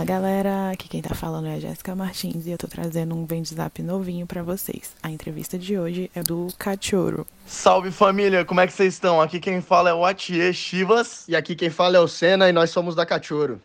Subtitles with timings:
[0.00, 3.26] Fala galera, aqui quem tá falando é a Jéssica Martins e eu tô trazendo um
[3.26, 4.96] Vendzap novinho para vocês.
[5.02, 7.26] A entrevista de hoje é do Cachorro.
[7.46, 9.20] Salve família, como é que vocês estão?
[9.20, 11.28] Aqui quem fala é o Atier Chivas.
[11.28, 13.60] E aqui quem fala é o Senna e nós somos da Cachorro.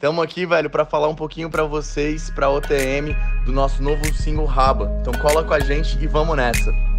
[0.00, 3.14] Tamo aqui, velho, para falar um pouquinho para vocês, pra OTM,
[3.44, 4.90] do nosso novo single Raba.
[5.02, 6.93] Então cola com a gente e vamos nessa.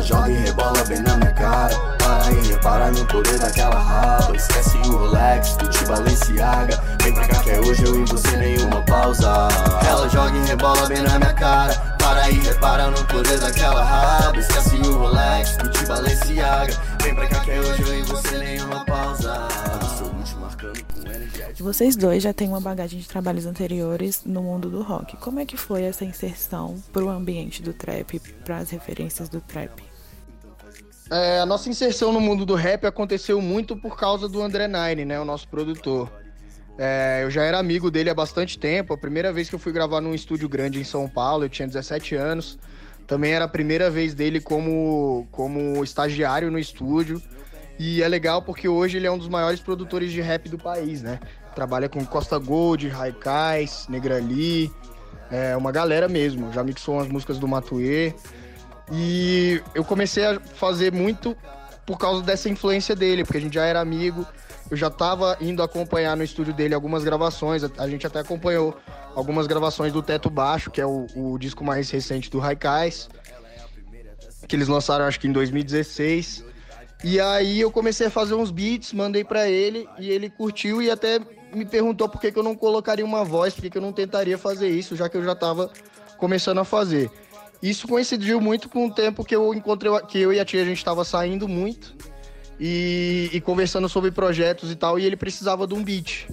[0.00, 1.76] Ela joga e rebola bem na minha cara.
[1.98, 4.34] Para e repara no poder daquela raba.
[4.34, 8.82] Esquece o Rolex, Gucci Balenciaga Vem pra cá que é hoje eu e você nenhuma
[8.86, 9.48] pausa.
[9.86, 11.74] Ela joga e rebola bem na minha cara.
[11.98, 14.38] Para e repara no poder daquela raba.
[14.38, 18.84] Esquece o Rolex, Gucci Balenciaga Vem pra cá que é hoje eu e você nenhuma
[18.86, 19.48] pausa.
[21.58, 25.18] Vocês dois já têm uma bagagem de trabalhos anteriores no mundo do rock.
[25.18, 29.42] Como é que foi essa inserção para o ambiente do trap, para as referências do
[29.42, 29.89] trap?
[31.10, 35.04] É, a nossa inserção no mundo do rap aconteceu muito por causa do André Nine,
[35.04, 36.10] né, o nosso produtor.
[36.78, 38.94] É, eu já era amigo dele há bastante tempo.
[38.94, 41.66] A primeira vez que eu fui gravar num estúdio grande em São Paulo, eu tinha
[41.66, 42.58] 17 anos.
[43.06, 47.20] Também era a primeira vez dele como, como estagiário no estúdio.
[47.78, 51.02] E é legal porque hoje ele é um dos maiores produtores de rap do país,
[51.02, 51.18] né?
[51.54, 54.70] Trabalha com Costa Gold, Raikais, Negrali,
[55.30, 56.52] é uma galera mesmo.
[56.52, 58.14] Já mixou umas músicas do Matuê.
[58.90, 61.36] E eu comecei a fazer muito
[61.86, 64.26] por causa dessa influência dele, porque a gente já era amigo.
[64.70, 67.62] Eu já estava indo acompanhar no estúdio dele algumas gravações.
[67.76, 68.76] A gente até acompanhou
[69.14, 73.08] algumas gravações do Teto Baixo, que é o, o disco mais recente do Raikais,
[74.46, 76.44] que eles lançaram acho que em 2016.
[77.02, 80.90] E aí eu comecei a fazer uns beats, mandei para ele e ele curtiu e
[80.90, 81.18] até
[81.54, 83.92] me perguntou por que, que eu não colocaria uma voz, por que, que eu não
[83.92, 85.70] tentaria fazer isso, já que eu já estava
[86.18, 87.10] começando a fazer.
[87.62, 90.64] Isso coincidiu muito com o tempo que eu encontrei, que eu e a tia a
[90.64, 91.94] gente estava saindo muito
[92.58, 96.26] e, e, conversando sobre projetos e tal, e ele precisava de um beat.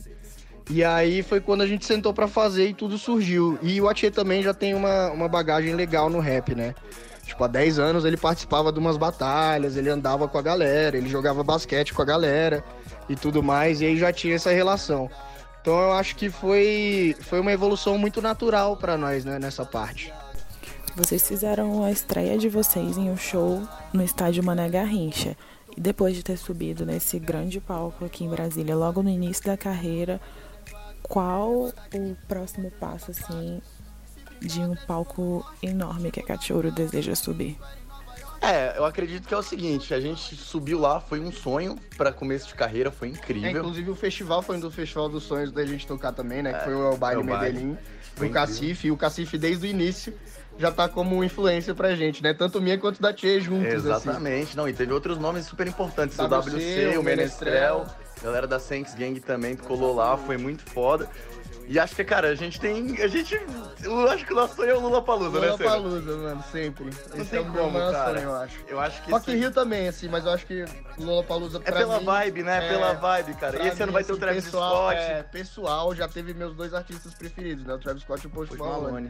[0.69, 3.57] E aí foi quando a gente sentou para fazer e tudo surgiu.
[3.61, 6.75] E o Atie também já tem uma, uma bagagem legal no rap, né?
[7.25, 11.09] Tipo, há 10 anos ele participava de umas batalhas, ele andava com a galera, ele
[11.09, 12.63] jogava basquete com a galera
[13.09, 15.09] e tudo mais, e aí já tinha essa relação.
[15.61, 20.13] Então eu acho que foi, foi uma evolução muito natural para nós, né, nessa parte.
[20.97, 23.61] Vocês fizeram a estreia de vocês em um show
[23.93, 25.37] no estádio Mané Garrincha.
[25.77, 29.55] E depois de ter subido nesse grande palco aqui em Brasília, logo no início da
[29.55, 30.19] carreira,
[31.03, 33.61] qual o próximo passo, assim,
[34.41, 37.59] de um palco enorme que a Cachorro deseja subir?
[38.41, 42.11] É, eu acredito que é o seguinte, a gente subiu lá, foi um sonho para
[42.11, 43.49] começo de carreira, foi incrível.
[43.49, 46.49] É, inclusive o festival foi um dos festivais dos sonhos da gente tocar também, né?
[46.49, 47.77] É, que foi o Baile é Medellín,
[48.15, 50.11] do Cacife, e o Cacife desde o início
[50.57, 52.33] já tá como influência pra gente, né?
[52.33, 53.67] Tanto minha quanto da Tchê juntos.
[53.67, 54.09] Assim.
[54.09, 54.57] Exatamente, assim.
[54.57, 57.85] não, e teve outros nomes super importantes, WC, o WC, o Menestrel,
[58.23, 61.07] galera da Senks Gang também colou lá, foi muito foda.
[61.69, 63.01] E acho que, cara, a gente tem.
[63.01, 63.35] A gente.
[63.83, 65.47] Eu acho que o nosso sonho é o Lula Palusa, né?
[65.47, 66.85] Lula Palusa, mano, sempre.
[66.85, 68.13] Não Esse tem é o como, meu cara.
[68.13, 68.57] sonho, eu acho.
[68.69, 69.11] Eu acho que.
[69.11, 70.63] Rock in Rio também, assim, mas eu acho que
[70.97, 72.65] Lula Palusa É pela mim, vibe, né?
[72.65, 73.61] É pela vibe, cara.
[73.61, 75.11] E esse ano vai ter o assim, Travis pessoal, Scott.
[75.11, 77.73] É, pessoal, já teve meus dois artistas preferidos, né?
[77.73, 79.09] O Travis Scott e o Post Malone.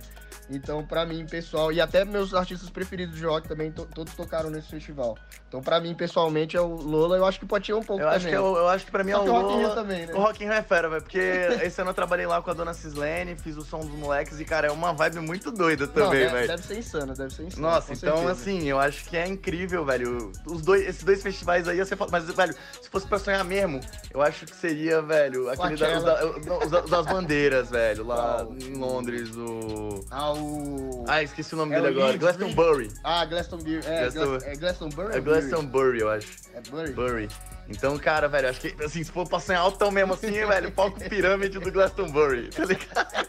[0.50, 4.50] Então, pra mim, pessoal, e até meus artistas preferidos de rock também, to, todos tocaram
[4.50, 5.18] nesse festival.
[5.48, 8.06] Então, pra mim, pessoalmente, é o Lola, eu acho que pode ir um pouco eu
[8.06, 8.18] também.
[8.18, 9.40] Acho que eu, é eu acho que pra mim Só é o Lola.
[9.40, 10.14] O Rock in Rio também, né?
[10.14, 11.20] O Rock in Rio é fera, velho, porque
[11.64, 14.46] esse ano eu trabalhei lá com a dona Cislene, fiz o som dos moleques e,
[14.46, 16.48] cara, é uma vibe muito doida também, velho.
[16.48, 17.62] Deve ser insano, deve ser insano.
[17.62, 18.32] Nossa, então, certeza.
[18.32, 20.32] assim, eu acho que é incrível, velho.
[20.46, 23.82] Os dois, esses dois festivais aí, você fala, mas, velho, se fosse pra sonhar mesmo,
[24.14, 28.76] eu acho que seria, velho, aquele da, os, da, os, das bandeiras, velho, lá em
[28.76, 30.06] Londres, o.
[30.10, 31.04] Ah, o.
[31.06, 32.12] Ah, esqueci o nome é dele agora.
[32.14, 32.92] Leeds, Glastonbury.
[33.04, 33.82] Ah, Glastonbury.
[33.86, 34.38] É, Glaston...
[34.46, 35.18] é Glastonbury?
[35.18, 36.30] É Glastonbury, eu acho.
[36.54, 36.92] É Bury?
[36.94, 37.30] Bury.
[37.70, 41.00] Então, cara, velho, acho que, assim, se for pra sonhar altão mesmo assim, velho, palco
[41.10, 43.28] pirâmide do Glastonbury, tá ligado?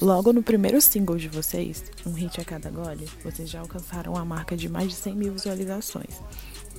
[0.00, 4.24] Logo no primeiro single de vocês, Um Hit a Cada Gole, vocês já alcançaram a
[4.24, 6.20] marca de mais de 100 mil visualizações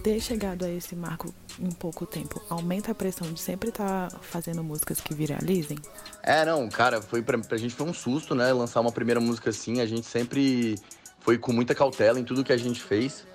[0.01, 4.19] ter chegado a esse marco em pouco tempo aumenta a pressão de sempre estar tá
[4.19, 5.77] fazendo músicas que viralizem?
[6.23, 8.51] É, não, cara, foi pra, pra gente foi um susto, né?
[8.51, 10.75] Lançar uma primeira música assim, a gente sempre
[11.19, 13.25] foi com muita cautela em tudo que a gente fez.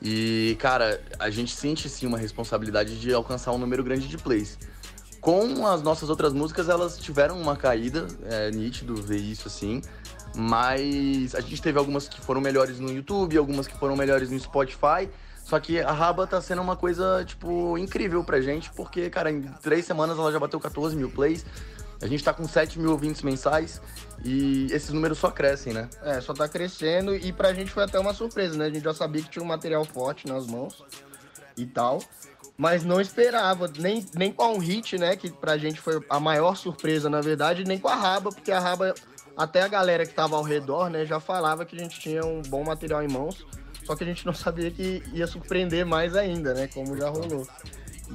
[0.00, 4.58] E, cara, a gente sente sim uma responsabilidade de alcançar um número grande de plays.
[5.20, 9.82] Com as nossas outras músicas, elas tiveram uma caída, é nítido ver isso assim.
[10.36, 14.38] Mas a gente teve algumas que foram melhores no YouTube, algumas que foram melhores no
[14.38, 15.08] Spotify.
[15.42, 19.42] Só que a Raba tá sendo uma coisa, tipo, incrível pra gente, porque, cara, em
[19.62, 21.46] três semanas ela já bateu 14 mil plays.
[22.00, 23.80] A gente tá com 7 mil ouvintes mensais
[24.24, 25.88] e esses números só crescem, né?
[26.02, 28.66] É, só tá crescendo e pra gente foi até uma surpresa, né?
[28.66, 30.84] A gente já sabia que tinha um material forte nas mãos
[31.56, 32.00] e tal.
[32.58, 35.16] mas não esperava, nem, nem com um hit, né?
[35.16, 38.58] Que pra gente foi a maior surpresa, na verdade, nem com a Raba, porque a
[38.58, 38.94] Raba,
[39.36, 42.40] até a galera que tava ao redor, né, já falava que a gente tinha um
[42.42, 43.46] bom material em mãos,
[43.84, 46.68] só que a gente não sabia que ia surpreender mais ainda, né?
[46.68, 47.46] Como já rolou.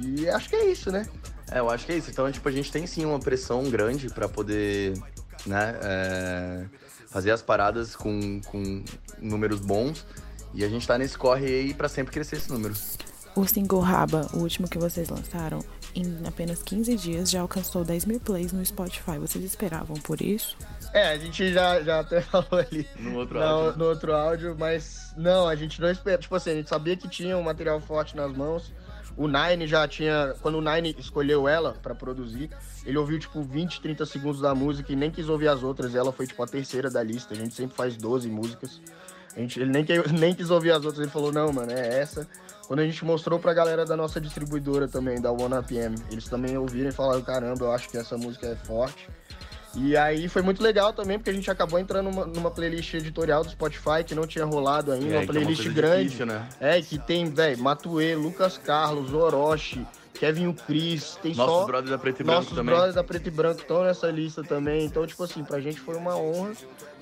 [0.00, 1.06] E acho que é isso, né?
[1.54, 2.10] É, eu acho que é isso.
[2.10, 4.94] Então, tipo, a gente tem sim uma pressão grande para poder,
[5.46, 6.64] né, é,
[7.08, 8.82] fazer as paradas com, com
[9.20, 10.04] números bons.
[10.54, 12.74] E a gente tá nesse corre aí pra sempre crescer esse número.
[13.34, 15.60] O single Raba, o último que vocês lançaram,
[15.94, 19.18] em apenas 15 dias já alcançou 10 mil plays no Spotify.
[19.18, 20.56] Vocês esperavam por isso?
[20.92, 23.78] É, a gente já, já até falou ali No outro no, áudio.
[23.78, 26.20] no outro áudio, mas não, a gente não esperava.
[26.22, 28.72] Tipo assim, a gente sabia que tinha um material forte nas mãos.
[29.16, 30.34] O Nine já tinha.
[30.40, 32.50] Quando o Nine escolheu ela pra produzir,
[32.84, 35.92] ele ouviu tipo 20, 30 segundos da música e nem quis ouvir as outras.
[35.94, 37.34] E ela foi tipo a terceira da lista.
[37.34, 38.80] A gente sempre faz 12 músicas.
[39.34, 39.84] A gente, ele nem,
[40.18, 42.28] nem quis ouvir as outras, ele falou, não, mano, é essa.
[42.66, 46.56] Quando a gente mostrou pra galera da nossa distribuidora também, da One PM, eles também
[46.56, 49.08] ouviram e falaram, caramba, eu acho que essa música é forte.
[49.74, 53.42] E aí foi muito legal também, porque a gente acabou entrando numa, numa playlist editorial
[53.42, 56.04] do Spotify que não tinha rolado ainda, É, uma que é playlist coisa grande.
[56.04, 56.46] difícil, né?
[56.60, 61.90] É, que tem, velho, Matue, Lucas Carlos, Orochi, Kevin o Cris, tem Nossos só brothers
[61.90, 62.74] da Preto e Branco nossos também.
[62.74, 64.84] brothers da Preto e Branco estão nessa lista também.
[64.84, 66.52] Então, tipo assim, pra gente foi uma honra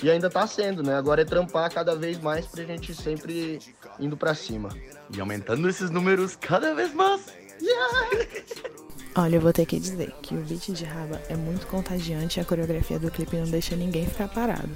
[0.02, 0.94] e ainda tá sendo, né?
[0.94, 3.58] Agora é trampar cada vez mais pra gente sempre
[3.98, 4.68] indo pra cima.
[5.14, 7.20] E aumentando esses números cada vez mais.
[9.14, 12.40] Olha, eu vou ter que dizer que o beat de Raba é muito contagiante e
[12.40, 14.70] a coreografia do clipe não deixa ninguém ficar parado.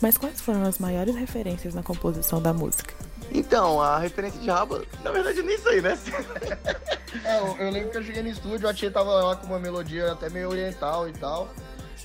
[0.00, 2.94] Mas quais foram as maiores referências na composição da música?
[3.32, 5.96] Então, a referência de raba, na verdade, nem sei, né?
[7.24, 9.58] É, eu, eu lembro que eu cheguei no estúdio, a tia tava lá com uma
[9.58, 11.48] melodia até meio oriental e tal.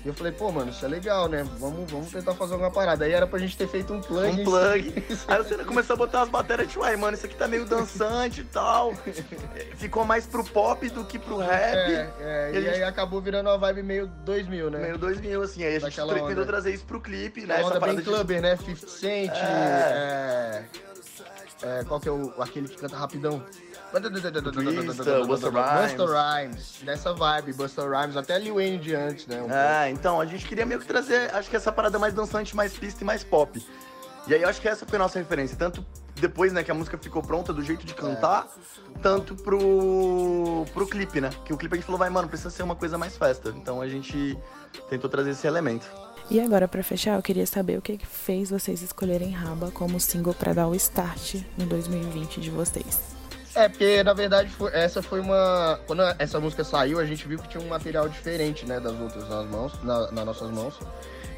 [0.04, 1.44] E eu falei, pô, mano, isso é legal, né?
[1.60, 3.06] Vamos, vamos tentar fazer alguma parada.
[3.06, 4.42] Aí era pra gente ter feito um plug.
[4.42, 4.94] Um plug.
[5.28, 8.42] Aí você começou a botar umas baterias, tipo, ai, mano, isso aqui tá meio dançante
[8.42, 8.94] e tal.
[9.78, 11.76] Ficou mais pro pop do que pro rap.
[11.76, 14.80] É, é, E e, gente- aí acabou virando uma vibe meio 2000, né?
[14.80, 15.64] Meio 2000, assim.
[15.64, 16.46] Aí a gente Daquela tentou onda.
[16.46, 17.58] trazer isso pro clipe, né?
[17.58, 18.02] Uma onda bem de...
[18.04, 18.56] clubber, né?
[18.58, 20.66] 50 Cent, É.
[21.64, 23.44] é, é, qual que é o, aquele que canta rapidão?
[25.26, 25.94] Busta, Busta Rhymes.
[25.94, 29.38] Busta Rhymes, dessa vibe, Busta Rhymes, até Lil Wayne de antes, né?
[29.38, 29.56] um pouco.
[29.56, 32.74] É, então, a gente queria meio que trazer, acho que essa parada mais dançante, mais
[32.74, 33.62] pista e mais pop.
[34.28, 35.56] E aí eu acho que essa foi a nossa referência.
[35.56, 38.48] Tanto depois, né, que a música ficou pronta do jeito de cantar,
[39.02, 41.30] tanto pro, pro clipe, né?
[41.44, 43.54] Que o clipe a gente falou, vai, mano, precisa ser uma coisa mais festa.
[43.56, 44.38] Então a gente
[44.90, 45.86] tentou trazer esse elemento.
[46.30, 50.34] E agora, pra fechar, eu queria saber o que fez vocês escolherem Raba como single
[50.34, 53.15] pra dar o start no 2020 de vocês.
[53.56, 55.80] É, porque na verdade foi- essa foi uma.
[55.88, 59.28] Quando essa música saiu, a gente viu que tinha um material diferente, né, das outras
[59.30, 60.78] nas mãos, na, nas nossas mãos.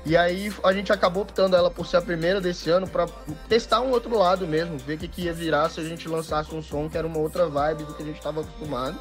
[0.03, 3.05] E aí a gente acabou optando ela por ser a primeira desse ano pra
[3.49, 6.55] testar um outro lado mesmo, ver o que, que ia virar se a gente lançasse
[6.55, 8.97] um som que era uma outra vibe do que a gente estava acostumado.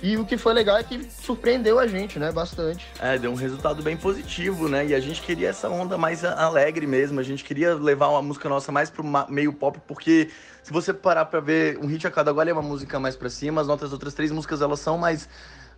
[0.00, 2.86] E o que foi legal é que surpreendeu a gente, né, bastante.
[3.00, 4.86] É, deu um resultado bem positivo, né?
[4.86, 7.18] E a gente queria essa onda mais alegre mesmo.
[7.20, 10.30] A gente queria levar uma música nossa mais pro meio pop, porque
[10.62, 13.28] se você parar pra ver um hit a cada agora é uma música mais pra
[13.28, 15.28] cima, as nossas outras três músicas elas são mais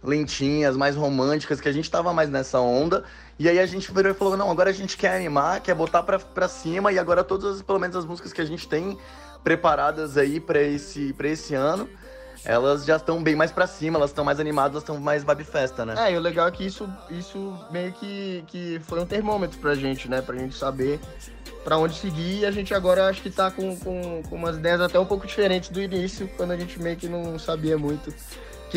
[0.03, 3.05] lentinhas, mais românticas, que a gente tava mais nessa onda.
[3.39, 6.03] E aí a gente virou e falou: não, agora a gente quer animar, quer botar
[6.03, 8.99] pra, pra cima, e agora todas, as- pelo menos as músicas que a gente tem
[9.43, 11.89] preparadas aí pra esse, pra esse ano.
[12.45, 15.45] Elas já estão bem mais pra cima, elas estão mais animadas, elas estão mais vibe
[15.45, 15.95] festa, né?
[15.97, 19.75] É, e o legal é que isso, isso meio que, que foi um termômetro pra
[19.75, 20.21] gente, né?
[20.21, 21.01] Pra gente saber
[21.65, 22.41] pra onde seguir.
[22.41, 25.27] E a gente agora acho que tá com, com, com umas ideias até um pouco
[25.27, 28.13] diferentes do início, quando a gente meio que não sabia muito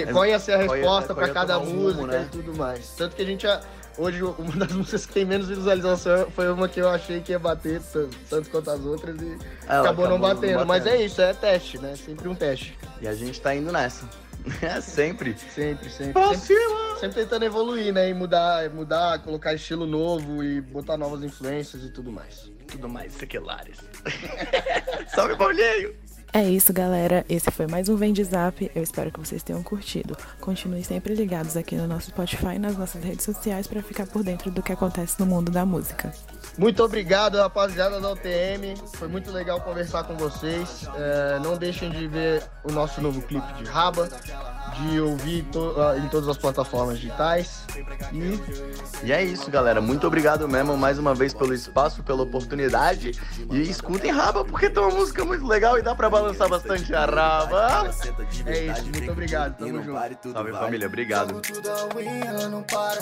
[0.05, 2.27] que, qual ia ser a resposta ia cada o rumo, música né?
[2.27, 2.89] e tudo mais.
[2.95, 3.61] Tanto que a gente já.
[3.97, 7.39] Hoje, uma das músicas que tem menos visualização foi uma que eu achei que ia
[7.39, 7.81] bater
[8.29, 9.37] tanto quanto as outras e
[9.67, 10.65] Ela acabou, não, acabou não batendo.
[10.65, 11.01] Mas batendo.
[11.01, 11.95] é isso, é teste, né?
[11.95, 12.77] Sempre um teste.
[13.01, 14.07] E a gente tá indo nessa.
[14.61, 15.35] É sempre.
[15.53, 16.13] Sempre, sempre.
[16.13, 16.99] Pra sempre cima!
[17.01, 18.09] Sempre tentando evoluir, né?
[18.09, 22.49] E mudar, mudar, colocar estilo novo e botar novas influências e tudo mais.
[22.65, 23.77] Tudo mais sequelares.
[25.13, 26.06] Salve, Paulinho!
[26.33, 27.25] É isso, galera.
[27.29, 28.69] Esse foi mais um Vem de Zap.
[28.75, 30.15] Eu espero que vocês tenham curtido.
[30.39, 34.23] Continuem sempre ligados aqui no nosso Spotify e nas nossas redes sociais para ficar por
[34.23, 36.13] dentro do que acontece no mundo da música.
[36.57, 38.75] Muito obrigado, rapaziada da UTM.
[38.93, 40.87] Foi muito legal conversar com vocês.
[40.95, 44.09] É, não deixem de ver o nosso novo clipe de Raba,
[44.79, 47.63] de ouvir to- ah, em todas as plataformas digitais.
[48.13, 49.79] E E é isso, galera.
[49.81, 53.11] Muito obrigado mesmo mais uma vez pelo espaço, pela oportunidade.
[53.51, 57.05] E escutem Raba, porque tem uma música muito legal e dá pra balançar bastante a
[57.05, 57.91] Raba.
[58.45, 59.57] é isso, muito obrigado.
[59.57, 60.31] Tamo junto.
[60.31, 60.87] Salve, família.
[60.87, 61.41] Obrigado.
[62.49, 63.01] Não para.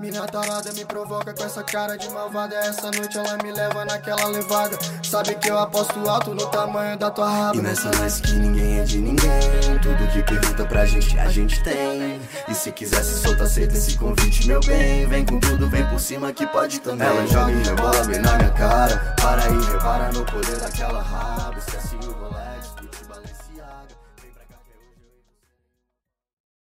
[0.00, 2.54] Minha tarada me provoca com essa cara de malvada.
[2.56, 4.78] Essa noite ela me leva naquela levada.
[5.02, 7.56] Sabe que eu aposto alto no tamanho da tua raba.
[7.56, 9.78] E nessa nice que ninguém é de ninguém.
[9.82, 12.20] Tudo que pergunta pra gente, a gente tem.
[12.48, 15.06] E se quiser se soltar, aceita esse convite, meu bem.
[15.06, 17.06] Vem com tudo, vem por cima que pode também.
[17.06, 19.14] Ela joga e rebola bem na minha cara.
[19.20, 21.56] Para aí, repara no poder daquela raba.